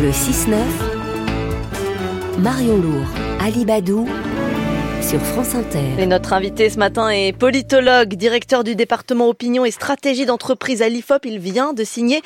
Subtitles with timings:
[0.00, 0.54] Le 6-9,
[2.38, 3.06] Marion Lourd,
[3.40, 4.06] Ali Badou,
[5.02, 5.80] sur France Inter.
[5.98, 10.88] Et notre invité ce matin est politologue, directeur du département opinion et stratégie d'entreprise à
[10.88, 11.24] l'IFOP.
[11.24, 12.22] Il vient de signer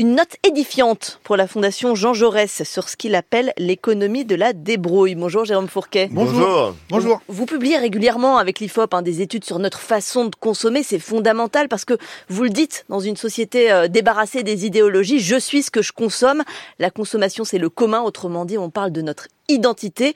[0.00, 4.54] une note édifiante pour la Fondation Jean Jaurès sur ce qu'il appelle l'économie de la
[4.54, 5.14] débrouille.
[5.14, 6.08] Bonjour Jérôme Fourquet.
[6.10, 6.74] Bonjour.
[6.88, 7.20] Bonjour.
[7.28, 10.82] Vous publiez régulièrement avec l'IFOP hein, des études sur notre façon de consommer.
[10.82, 11.98] C'est fondamental parce que
[12.30, 15.92] vous le dites, dans une société euh, débarrassée des idéologies, je suis ce que je
[15.92, 16.44] consomme.
[16.78, 18.00] La consommation, c'est le commun.
[18.00, 20.14] Autrement dit, on parle de notre identité.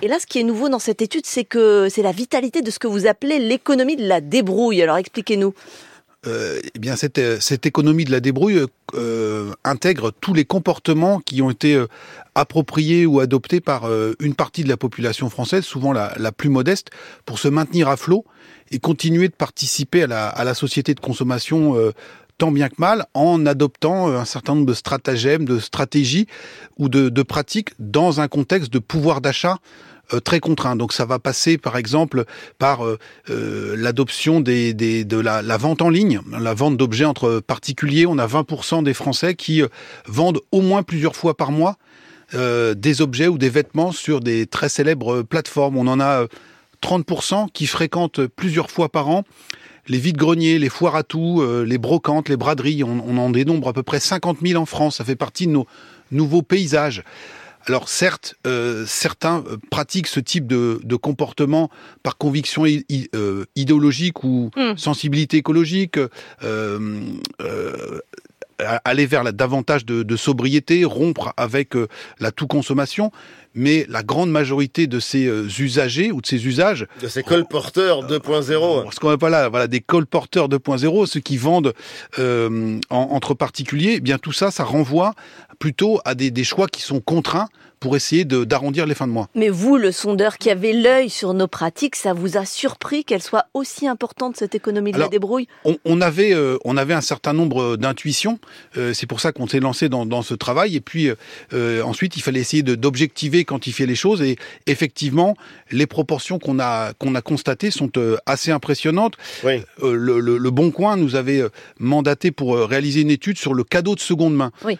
[0.00, 2.70] Et là, ce qui est nouveau dans cette étude, c'est que c'est la vitalité de
[2.70, 4.80] ce que vous appelez l'économie de la débrouille.
[4.80, 5.54] Alors expliquez-nous.
[6.26, 11.20] Euh, eh bien, cette, euh, cette économie de la débrouille euh, intègre tous les comportements
[11.20, 11.82] qui ont été
[12.34, 13.88] appropriés ou adoptés par
[14.20, 16.90] une partie de la population française, souvent la, plus modeste,
[17.26, 18.24] pour se maintenir à flot
[18.70, 21.76] et continuer de participer à la, société de consommation
[22.38, 26.26] tant bien que mal en adoptant un certain nombre de stratagèmes, de stratégies
[26.76, 29.58] ou de, pratiques dans un contexte de pouvoir d'achat
[30.22, 30.76] très contraint.
[30.76, 32.24] Donc ça va passer par exemple
[32.58, 32.98] par euh,
[33.30, 38.06] euh, l'adoption des, des, de la, la, vente en ligne, la vente d'objets entre particuliers.
[38.06, 39.62] On a 20% des Français qui
[40.06, 41.76] vendent au moins plusieurs fois par mois
[42.32, 45.76] des objets ou des vêtements sur des très célèbres plateformes.
[45.76, 46.26] On en a
[46.82, 49.24] 30% qui fréquentent plusieurs fois par an
[49.86, 52.82] les vides-greniers, les foires à tout, les brocantes, les braderies.
[52.82, 54.96] On, on en dénombre à peu près 50 000 en France.
[54.96, 55.66] Ça fait partie de nos
[56.10, 57.04] nouveaux paysages.
[57.66, 61.70] Alors certes, euh, certains euh, pratiquent ce type de, de comportement
[62.02, 64.76] par conviction euh, idéologique ou mmh.
[64.76, 67.00] sensibilité écologique, euh,
[67.40, 68.00] euh,
[68.58, 71.88] aller vers la, davantage de, de, sobriété, rompre avec euh,
[72.20, 73.10] la tout-consommation,
[73.54, 76.86] mais la grande majorité de ces euh, usagers ou de ces usages...
[77.00, 81.74] De ces colporteurs 2.0 Ce qu'on appelle là, voilà, des colporteurs 2.0, ceux qui vendent
[82.18, 85.14] euh, en, entre particuliers, eh bien tout ça, ça renvoie
[85.58, 87.48] plutôt à des, des choix qui sont contraints
[87.84, 89.28] pour essayer d'arrondir les fins de mois.
[89.34, 93.20] Mais vous, le sondeur qui avez l'œil sur nos pratiques, ça vous a surpris qu'elle
[93.20, 95.48] soit aussi importante, cette économie de Alors, la débrouille?
[95.66, 98.38] on, on, avait, euh, on avait un certain nombre d'intuitions,
[98.78, 101.10] euh, c'est pour ça qu'on s'est lancé dans, dans, ce travail, et puis
[101.52, 104.36] euh, ensuite il fallait essayer d'objectiver, quantifier les choses, et
[104.66, 105.36] effectivement,
[105.70, 109.16] les proportions qu'on a, qu'on a constatées sont euh, assez impressionnantes.
[109.44, 109.60] Oui.
[109.82, 111.42] Euh, le, le, le, Bon Coin nous avait
[111.78, 114.52] mandaté pour réaliser une étude sur le cadeau de seconde main.
[114.64, 114.78] Oui.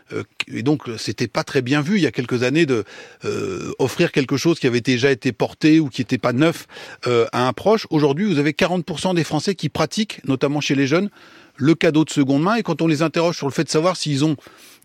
[0.48, 2.84] et donc c'était pas très bien vu il y a quelques années de
[3.24, 6.66] euh, offrir quelque chose qui avait déjà été porté ou qui n'était pas neuf
[7.06, 7.86] euh, à un proche.
[7.90, 11.10] Aujourd'hui, vous avez 40% des Français qui pratiquent, notamment chez les jeunes,
[11.56, 12.56] le cadeau de seconde main.
[12.56, 14.36] Et quand on les interroge sur le fait de savoir s'ils ont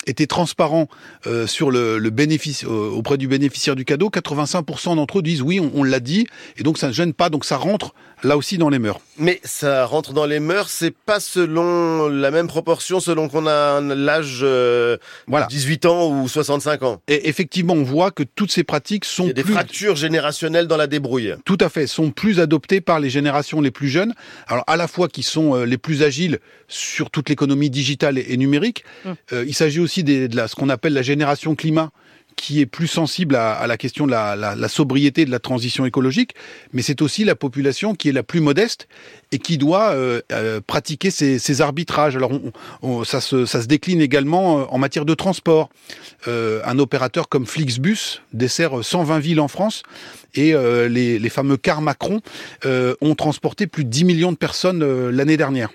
[0.10, 0.88] été transparents
[1.28, 5.42] euh, sur le, le bénéfice euh, auprès du bénéficiaire du cadeau, 85% d'entre eux disent
[5.42, 6.28] oui, on, on l'a dit,
[6.58, 7.94] et donc ça ne gêne pas, donc ça rentre
[8.24, 9.00] là aussi dans les mœurs.
[9.18, 13.82] Mais ça rentre dans les mœurs, c'est pas selon la même proportion selon qu'on a
[13.82, 14.98] l'âge euh,
[15.28, 15.48] voilà.
[15.48, 17.02] 18 ans ou 65 ans.
[17.08, 19.54] Et effectivement, on voit que toutes ces pratiques sont Il y a des plus...
[19.54, 21.36] fractures générationnelles dans la débrouille.
[21.46, 24.14] Tout à fait, sont plus adoptées par les générations les plus jeunes.
[24.48, 28.26] Alors à la fois qui sont euh, les plus agiles sur toute l'économie digitale et,
[28.30, 28.84] et numérique.
[29.06, 29.10] Mmh.
[29.34, 31.92] Euh, il s'agit aussi de la, ce qu'on appelle la génération climat
[32.40, 36.36] qui est plus sensible à, la question de la, sobriété de la transition écologique,
[36.72, 38.88] mais c'est aussi la population qui est la plus modeste
[39.32, 42.16] et qui doit euh, euh, pratiquer ces, ces, arbitrages.
[42.16, 42.32] Alors
[43.04, 45.70] ça, se, ça, se, décline également euh, en matière de transport.
[46.28, 49.84] Un opérateur comme Flixbus dessert 120 villes en France
[50.36, 52.22] et les, les, fameux cars Macron
[52.66, 55.70] ont transporté plus de 10 millions de personnes l'année dernière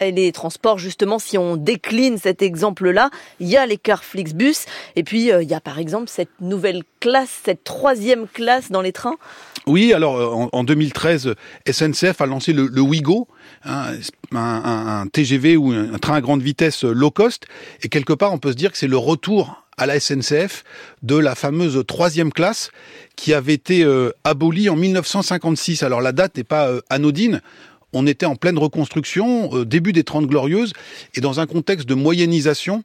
[0.00, 4.66] les transports, justement, si on décline cet exemple-là, il y a les cars Flixbus,
[4.96, 8.82] et puis euh, il y a par exemple cette nouvelle classe, cette troisième classe dans
[8.82, 9.16] les trains.
[9.66, 11.34] Oui, alors en, en 2013,
[11.70, 13.28] SNCF a lancé le, le Ouigo,
[13.64, 13.92] hein,
[14.32, 17.46] un, TGV ou un train à grande vitesse low cost,
[17.82, 20.62] et quelque part on peut se dire que c'est le retour à la SNCF
[21.02, 22.70] de la fameuse troisième classe
[23.16, 25.82] qui avait été euh, abolie en 1956.
[25.82, 27.40] Alors la date n'est pas euh, anodine
[27.92, 30.72] on était en pleine reconstruction, euh, début des Trente Glorieuses,
[31.14, 32.84] et dans un contexte de moyennisation,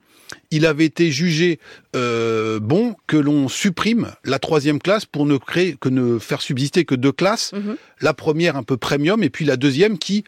[0.51, 1.59] il avait été jugé
[1.95, 6.85] euh, bon que l'on supprime la troisième classe pour ne créer que ne faire subsister
[6.85, 7.75] que deux classes, -hmm.
[8.01, 10.23] la première un peu premium et puis la deuxième qui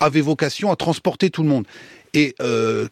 [0.00, 1.66] avait vocation à transporter tout le monde.
[2.14, 2.88] Et euh,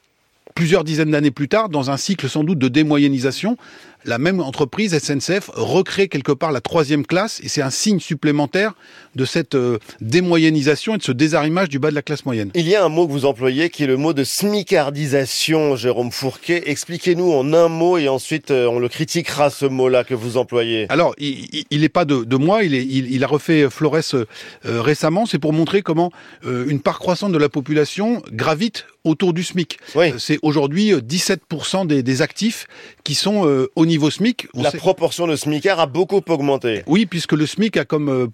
[0.54, 3.56] plusieurs dizaines d'années plus tard, dans un cycle sans doute de démoyennisation,
[4.04, 8.74] la même entreprise SNCF recrée quelque part la troisième classe et c'est un signe supplémentaire
[9.14, 12.50] de cette euh, démoyennisation et de ce désarrimage du bas de la classe moyenne.
[12.54, 16.12] Il y a un mot que vous employez qui est le mot de smicardisation, Jérôme
[16.12, 16.62] Fourquet.
[16.66, 20.86] Expliquez-nous en un mot et ensuite euh, on le critiquera ce mot-là que vous employez.
[20.88, 24.26] Alors, il n'est pas de, de, moi, il, est, il, il, a refait Flores euh,
[24.64, 26.12] récemment, c'est pour montrer comment
[26.44, 29.78] euh, une part croissante de la population gravite autour du SMIC.
[29.94, 30.12] Oui.
[30.18, 32.66] C'est aujourd'hui 17% des, des, actifs
[33.04, 34.48] qui sont euh, au niveau SMIC.
[34.54, 34.78] On la sait...
[34.78, 36.82] proportion de SMICards a beaucoup augmenté.
[36.86, 38.26] Oui, puisque le SMIC a comme euh,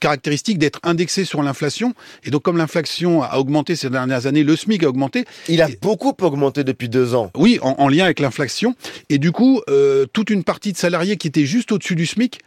[0.00, 1.94] caractéristique d'être indexé sur l'inflation.
[2.24, 5.24] Et donc, comme l'inflation a augmenté ces dernières années, le SMIC a augmenté.
[5.48, 5.78] Il a et...
[5.80, 7.30] beaucoup augmenté depuis deux ans.
[7.36, 8.74] Oui, en, en lien avec l'inflation.
[9.08, 12.40] Et du coup, euh, toute une partie de salariés qui étaient juste au-dessus du SMIC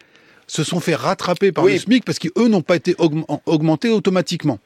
[0.45, 1.73] se sont fait rattraper par Oui.
[1.73, 4.59] le SMIC parce qu'eux n'ont pas été augm- augmentés automatiquement.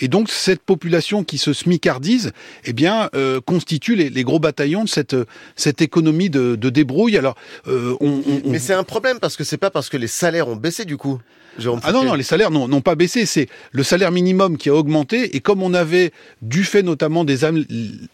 [0.00, 2.32] Et donc cette population qui se smicardise,
[2.64, 5.16] eh bien, euh, constitue les, les, gros bataillons de cette
[5.56, 7.16] cette économie de, de débrouille.
[7.16, 7.36] Alors,
[7.68, 10.48] euh, on, on, mais c'est un problème parce que c'est pas parce que les salaires
[10.48, 11.20] ont baissé du coup.
[11.58, 13.26] Jérôme ah non non, les salaires n'ont pas baissé.
[13.26, 17.40] C'est le salaire minimum qui a augmenté et comme on avait du fait notamment des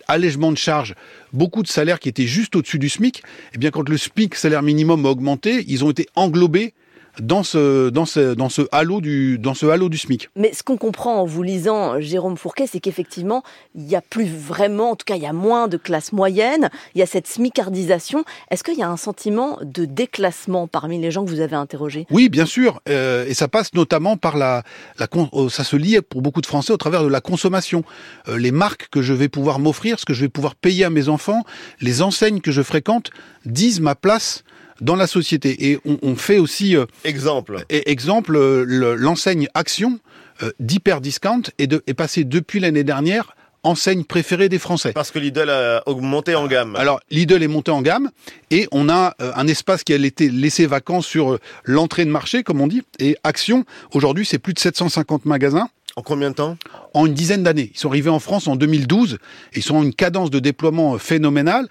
[0.09, 0.95] allègements de charges,
[1.33, 3.23] beaucoup de salaires qui étaient juste au-dessus du SMIC,
[3.55, 6.75] eh bien quand le SMIC salaire minimum a augmenté, ils ont été englobés
[7.21, 10.29] dans ce, dans ce, dans ce halo du, dans ce halo du SMIC.
[10.37, 13.43] Mais ce qu'on comprend en vous lisant Jérôme Fourquet, c'est qu'effectivement,
[13.75, 16.71] il n'y a plus vraiment, en tout cas, il y a moins de classe moyenne,
[16.95, 18.25] il y a cette smicardisation.
[18.51, 22.07] Est-ce qu'il y a un sentiment de déclassement parmi les gens que vous avez interrogés?
[22.11, 22.81] Oui, bien sûr.
[22.89, 24.63] Euh, et ça passe notamment par la,
[24.99, 25.07] la,
[25.49, 27.85] ça se lie pour beaucoup de Français au travers de la consommation.
[28.29, 30.91] Euh, les marques que je vais pouvoir m'offrir, ce que je vais pouvoir payer à
[30.91, 31.45] mes enfants,
[31.81, 33.11] les enseignes que je fréquente
[33.45, 34.45] disent ma place
[34.81, 35.71] dans la société.
[35.71, 36.77] Et on, on fait aussi...
[36.77, 37.65] Euh, exemple.
[37.69, 38.65] Et, exemple, euh,
[38.97, 39.99] l'enseigne Action
[40.43, 44.93] euh, d'Hyper Discount est, de, est passée depuis l'année dernière enseigne préférée des Français.
[44.93, 46.77] Parce que Lidl a augmenté en gamme.
[46.77, 48.11] Alors Lidl est monté en gamme
[48.51, 52.11] et on a euh, un espace qui a été laissé vacant sur euh, l'entrée de
[52.11, 52.83] marché, comme on dit.
[52.99, 55.69] Et Action, aujourd'hui, c'est plus de 750 magasins.
[55.97, 56.57] En combien de temps?
[56.95, 57.71] En une dizaine d'années.
[57.75, 59.15] Ils sont arrivés en France en 2012
[59.53, 61.69] et ils sont en une cadence de déploiement euh, phénoménale.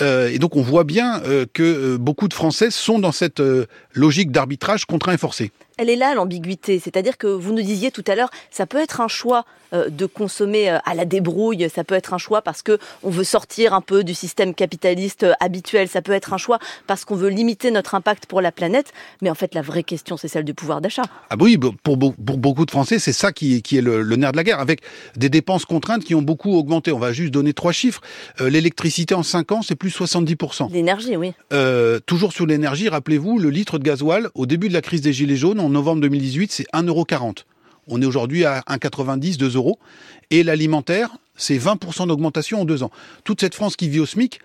[0.00, 3.42] Euh, et donc on voit bien euh, que beaucoup de Français sont dans cette
[3.94, 5.50] logique d'arbitrage contraint et forcé.
[5.80, 9.00] Elle est là l'ambiguïté, c'est-à-dire que vous nous disiez tout à l'heure, ça peut être
[9.00, 13.10] un choix de consommer à la débrouille, ça peut être un choix parce que on
[13.10, 17.14] veut sortir un peu du système capitaliste habituel, ça peut être un choix parce qu'on
[17.14, 18.92] veut limiter notre impact pour la planète,
[19.22, 21.04] mais en fait la vraie question c'est celle du pouvoir d'achat.
[21.30, 24.32] Ah oui, pour, pour beaucoup de Français, c'est ça qui, qui est le, le, nerf
[24.32, 24.80] de la guerre, avec
[25.16, 26.92] des dépenses contraintes qui ont beaucoup augmenté.
[26.92, 28.00] On va juste donner trois chiffres.
[28.40, 30.72] Euh, L'électricité en 5 ans, c'est plus 70%.
[30.72, 31.32] L'énergie, oui.
[31.52, 35.12] Euh, toujours sur l'énergie, rappelez-vous, le litre de gasoil, au début de la crise des
[35.12, 37.44] Gilets jaunes, en novembre 2018, c'est 1,40€.
[37.86, 39.78] On est aujourd'hui à 1,90, 2 euros.
[40.30, 42.90] Et l'alimentaire, c'est 20% d'augmentation en deux ans.
[43.24, 44.40] Toute cette France qui vit au SMIC,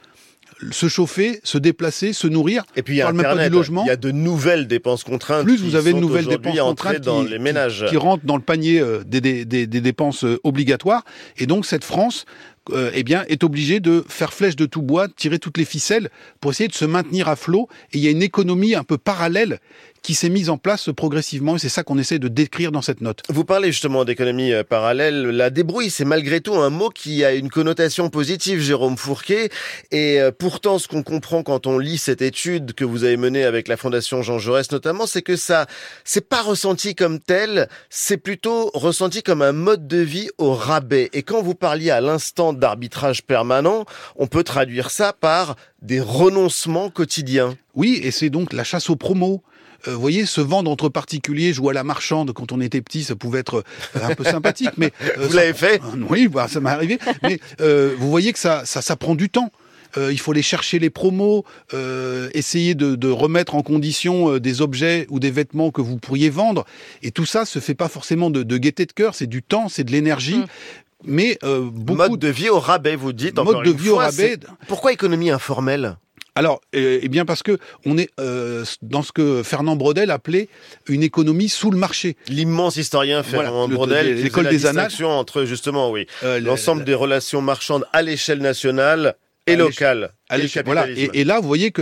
[0.72, 2.64] se chauffer, se déplacer, se nourrir.
[2.76, 5.44] Et puis il y a Internet, il y a de nouvelles dépenses contraintes.
[5.44, 7.84] Plus vous avez de nouvelles dépenses contraintes dans qui, les ménages.
[7.86, 11.04] Qui, qui, rentrent dans le panier euh, des, des, des, des, dépenses euh, obligatoires.
[11.38, 12.26] Et donc cette France,
[12.72, 16.10] euh, eh bien, est obligée de faire flèche de tout bois, tirer toutes les ficelles
[16.40, 17.68] pour essayer de se maintenir à flot.
[17.92, 19.60] Et il y a une économie un peu parallèle
[20.02, 23.00] qui s'est mise en place progressivement et c'est ça qu'on essaie de décrire dans cette
[23.00, 23.24] note.
[23.30, 25.30] Vous parlez justement d'économie parallèle.
[25.30, 29.50] La débrouille, c'est malgré tout un mot qui a une connotation positive, Jérôme Fourquet.
[29.92, 33.70] Et pourtant, ce qu'on comprend quand on lit cette étude que vous avez menée avec
[33.70, 35.68] la Fondation Jean Jaurès notamment, c'est que ça,
[36.04, 41.10] c'est pas ressenti comme tel, c'est plutôt ressenti comme un mode de vie au rabais.
[41.14, 43.86] Et quand vous parliez à l'instant d'arbitrage permanent,
[44.16, 47.58] on peut traduire ça par des renoncements quotidiens.
[47.76, 49.42] Oui, et c'est donc la chasse aux promos.
[49.88, 53.04] Euh, vous voyez, se vendre entre particuliers, jouer à la marchande quand on était petit,
[53.04, 53.64] ça pouvait être
[53.96, 54.72] euh, un peu sympathique.
[54.78, 55.82] Mais euh, vous l'avez fait?
[56.10, 57.00] Oui, bah, ça m'est arrivé.
[57.24, 59.52] mais euh, vous voyez que ça, ça, ça prend du temps.
[59.98, 64.40] Euh, il faut aller chercher les promos, euh, essayer de, de, remettre en condition euh,
[64.40, 66.66] des objets ou des vêtements que vous pourriez vendre.
[67.02, 69.70] Et tout ça se fait pas forcément de, de gaieté de cœur, c'est du temps,
[69.70, 70.38] c'est de l'énergie.
[70.38, 70.46] Mmh.
[71.06, 73.38] Mais euh, beaucoup mode de vie au rabais, vous dites.
[73.38, 74.38] Mode de vie fois, au rabais.
[74.68, 75.98] Pourquoi économie informelle?
[76.36, 80.50] Alors, eh bien parce que on est euh, dans ce que Fernand Brodel appelait
[80.88, 82.16] une économie sous le marché.
[82.28, 87.42] L'immense historien Fernand voilà, Brodel, l'école des annales, entre justement, oui, euh, l'ensemble des relations
[87.42, 89.16] marchandes à l'échelle nationale
[89.48, 90.14] et locale.
[90.66, 90.90] Voilà.
[90.90, 91.82] Et, et, là, vous voyez que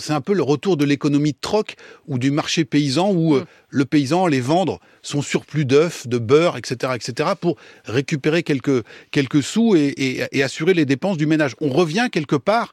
[0.00, 1.76] c'est un peu le retour de l'économie de troc
[2.06, 3.44] ou du marché paysan où mm.
[3.70, 9.42] le paysan allait vendre son surplus d'œufs, de beurre, etc., etc., pour récupérer quelques quelques
[9.42, 11.54] sous et, et, et assurer les dépenses du ménage.
[11.60, 12.72] On revient quelque part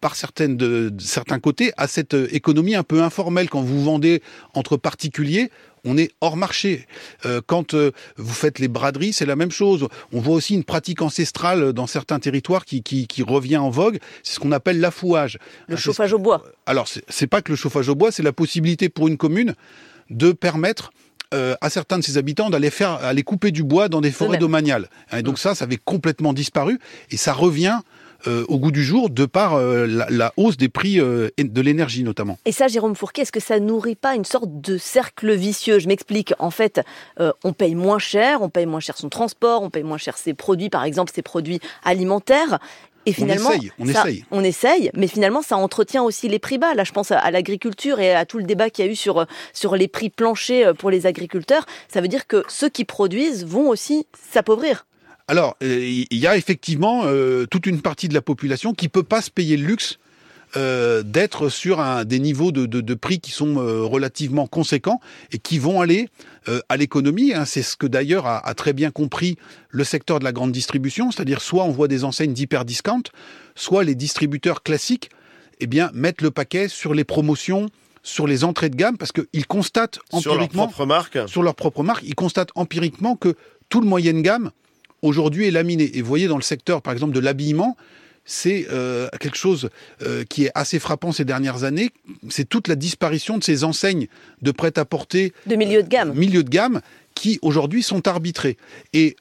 [0.00, 4.22] par certaines de, de, certains côtés à cette économie un peu informelle quand vous vendez
[4.54, 5.50] entre particuliers
[5.88, 6.86] on est hors marché.
[7.26, 9.88] Euh, quand euh, vous faites les braderies, c'est la même chose.
[10.12, 13.98] On voit aussi une pratique ancestrale dans certains territoires qui, qui, qui revient en vogue.
[14.22, 15.38] C'est ce qu'on appelle l'affouage.
[15.66, 16.44] Le chauffage au bois.
[16.66, 19.54] Alors, c'est pas que le chauffage au bois, c'est la possibilité pour une commune
[20.10, 20.92] de permettre
[21.34, 24.38] euh, à certains de ses habitants d'aller faire, aller couper du bois dans des forêts
[24.38, 24.88] domaniales.
[25.12, 26.78] Et donc ça, ça avait complètement disparu
[27.10, 27.80] et ça revient
[28.26, 32.38] euh, au goût du jour de par euh, la, hausse des prix de l'énergie notamment.
[32.44, 35.78] Et ça, Jérôme Fourquet, est-ce que ça nourrit pas une sorte de cercle vicieux?
[35.78, 36.34] Je m'explique.
[36.38, 36.80] En fait,
[37.18, 40.34] on paye moins cher, on paye moins cher son transport, on paye moins cher ses
[40.34, 42.58] produits, par exemple ses produits alimentaires,
[43.08, 44.24] et finalement, on essaye, on essaye.
[44.30, 46.74] On essaye, mais finalement, ça entretient aussi les prix bas.
[46.74, 49.24] Là, je pense à, l'agriculture et à tout le débat qu'il y a eu sur,
[49.54, 51.64] sur les prix planchers euh, pour les agriculteurs.
[51.88, 54.84] Ça veut dire que ceux qui produisent vont aussi s'appauvrir.
[55.28, 59.02] Alors, euh, il y a effectivement euh, toute une partie de la population qui peut
[59.02, 59.98] pas se payer le luxe
[60.56, 64.98] euh, d'être sur un, des niveaux de, de, de prix qui sont euh, relativement conséquents
[65.30, 66.08] et qui vont aller
[66.48, 67.34] euh, à l'économie.
[67.34, 67.44] Hein.
[67.44, 69.36] C'est ce que d'ailleurs a, a, très bien compris
[69.68, 73.02] le secteur de la grande distribution, c'est-à-dire soit on voit des enseignes d'hyper discount,
[73.54, 75.10] soit les distributeurs classiques
[75.60, 77.66] eh bien, mettent le paquet sur les promotions,
[78.02, 80.22] sur les entrées de gamme, parce qu'ils constatent empiriquement...
[80.22, 83.34] Sur leur propre marque Sur leur propre marque, ils constatent empiriquement que
[83.68, 84.50] tout le moyenne gamme,
[85.02, 85.96] aujourd'hui, est laminé.
[85.96, 87.76] Et vous voyez, dans le secteur, par exemple, de l'habillement,
[88.28, 89.70] c'est euh, quelque chose
[90.02, 91.90] euh, qui est assez frappant ces dernières années.
[92.28, 94.06] C'est toute la disparition de ces enseignes
[94.42, 96.82] de prêt-à-porter de milieu de gamme, euh, milieu de gamme
[97.14, 98.58] qui aujourd'hui sont arbitrées.
[98.92, 99.16] Et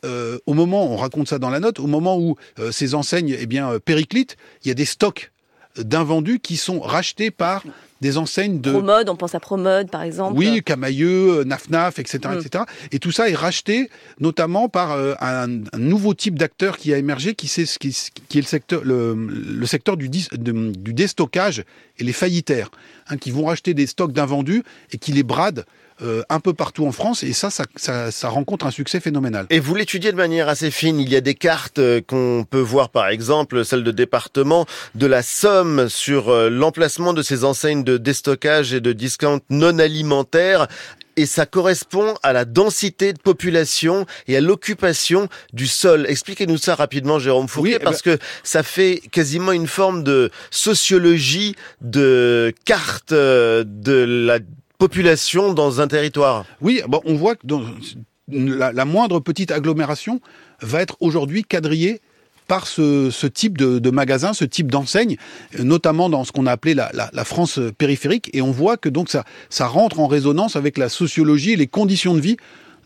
[0.46, 2.36] au moment, on raconte ça dans la note, au moment où
[2.70, 5.32] ces enseignes eh bien périclitent, il y a des stocks
[5.76, 7.64] d'invendus qui sont rachetés par
[8.02, 8.72] des enseignes de...
[8.72, 10.38] Promode, on pense à Promode par exemple.
[10.38, 12.40] Oui, Camailleux, Nafnaf, etc., mm.
[12.40, 12.64] etc.
[12.92, 13.90] Et tout ça est racheté
[14.20, 17.98] notamment par euh, un, un, nouveau type d'acteur qui a émergé, qui, qui,
[18.30, 21.64] qui est le secteur, le, le secteur du, dis, de, du déstockage
[22.00, 22.70] et les faillitaires,
[23.10, 25.66] hein, qui vont racheter des stocks d'invendus et qui les bradent
[26.04, 29.48] euh, un peu partout en France et ça ça, ça, ça, rencontre un succès phénoménal.
[29.50, 31.00] Et vous l'étudiez de manière assez fine.
[31.00, 35.08] Il y a des cartes euh, qu'on peut voir par exemple, celle de département de
[35.08, 40.68] la Somme sur euh, l'emplacement de ces enseignes de déstockage et de discount non alimentaires
[41.16, 46.06] et ça correspond à la densité de population et à l'occupation du sol.
[46.08, 48.18] Expliquez-nous ça rapidement, Jérôme Fourier, oui, eh parce ben...
[48.18, 53.66] que ça fait quasiment une forme de sociologie de carte de
[54.28, 54.38] la
[54.78, 56.46] population dans un territoire.
[56.62, 57.48] Oui, bon, on voit que
[58.30, 60.22] la, moindre petite agglomération
[60.62, 62.02] va être aujourd'hui quadrillée
[62.48, 65.18] par ce, type de, de magasin, ce type d'enseigne,
[65.60, 68.30] notamment dans ce qu'on a appelé la, France périphérique.
[68.34, 71.68] Et on voit que donc ça, ça rentre en résonance avec la sociologie et les
[71.68, 72.38] conditions de vie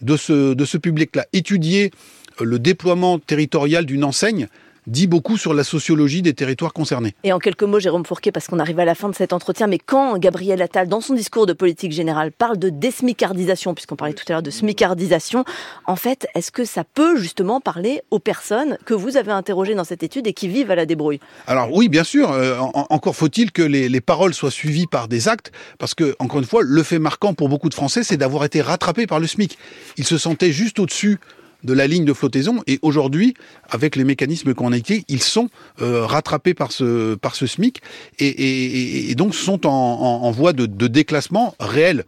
[0.01, 1.27] de ce, de ce public-là.
[1.33, 1.91] Étudier
[2.39, 4.47] le déploiement territorial d'une enseigne,
[4.87, 7.15] dit beaucoup sur la sociologie des territoires concernés.
[7.23, 9.67] Et en quelques mots, Jérôme Fourquet, parce qu'on arrive à la fin de cet entretien,
[9.67, 14.13] mais quand Gabriel Attal, dans son discours de politique générale, parle de désmicardisation, puisqu'on parlait
[14.13, 15.45] tout à l'heure de smicardisation,
[15.85, 19.83] en fait, est-ce que ça peut justement parler aux personnes que vous avez interrogées dans
[19.83, 21.19] cette étude et qui vivent à la débrouille?
[21.47, 22.31] Alors oui, bien sûr.
[22.31, 26.15] Euh, en, encore faut-il que les, les, paroles soient suivies par des actes, parce que,
[26.19, 29.19] encore une fois, le fait marquant pour beaucoup de Français, c'est d'avoir été rattrapés par
[29.19, 29.57] le SMIC.
[29.97, 31.19] Ils se sentaient juste au-dessus
[31.63, 32.63] de la ligne de flottaison.
[32.67, 33.33] Et aujourd'hui,
[33.69, 35.49] avec les mécanismes qu'on a été, ils sont
[35.81, 37.81] euh, rattrapés par ce, SMIC
[38.19, 42.05] et, et, donc sont en, voie de, déclassement réel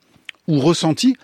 [0.48, 1.15] ou ressenti.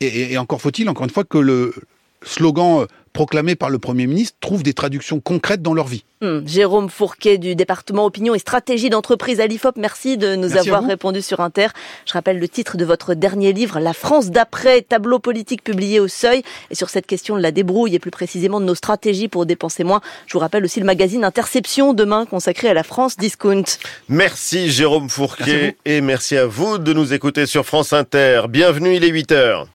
[0.00, 1.74] Et, et encore faut-il, encore une fois, que le
[2.22, 6.04] slogan proclamés par le Premier ministre trouvent des traductions concrètes dans leur vie.
[6.20, 10.68] Hum, Jérôme Fourquet du département opinion et stratégie d'entreprise à l'IFOP, merci de nous merci
[10.68, 11.68] avoir répondu sur Inter.
[12.04, 16.08] Je rappelle le titre de votre dernier livre, La France d'après, tableau politique publié au
[16.08, 16.42] Seuil.
[16.70, 19.82] Et sur cette question de la débrouille et plus précisément de nos stratégies pour dépenser
[19.82, 23.64] moins, je vous rappelle aussi le magazine Interception demain consacré à la France Discount.
[24.10, 28.42] Merci Jérôme Fourquet merci et merci à vous de nous écouter sur France Inter.
[28.50, 29.64] Bienvenue, il est 8 heures.